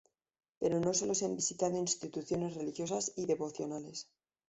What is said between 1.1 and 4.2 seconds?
se han visitado instituciones religiosas y devocionales.